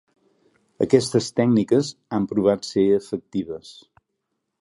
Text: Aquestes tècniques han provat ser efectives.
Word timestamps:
Aquestes 0.85 1.27
tècniques 1.39 1.91
han 2.17 2.25
provat 2.31 2.67
ser 2.71 2.87
efectives. 2.95 3.71